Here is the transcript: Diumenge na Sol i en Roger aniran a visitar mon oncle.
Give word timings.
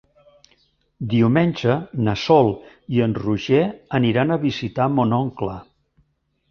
Diumenge 1.11 1.75
na 2.07 2.15
Sol 2.23 2.51
i 2.97 3.05
en 3.09 3.15
Roger 3.21 3.63
aniran 4.01 4.39
a 4.39 4.41
visitar 4.49 4.93
mon 4.99 5.17
oncle. 5.25 5.63